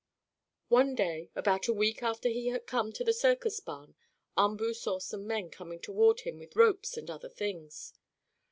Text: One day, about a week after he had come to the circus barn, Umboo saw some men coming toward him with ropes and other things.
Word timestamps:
One 0.69 0.95
day, 0.95 1.29
about 1.35 1.67
a 1.67 1.73
week 1.75 2.01
after 2.01 2.27
he 2.27 2.47
had 2.47 2.65
come 2.65 2.91
to 2.93 3.03
the 3.03 3.13
circus 3.13 3.59
barn, 3.59 3.93
Umboo 4.35 4.73
saw 4.73 4.97
some 4.97 5.27
men 5.27 5.51
coming 5.51 5.79
toward 5.79 6.21
him 6.21 6.39
with 6.39 6.55
ropes 6.55 6.97
and 6.97 7.07
other 7.07 7.29
things. 7.29 7.93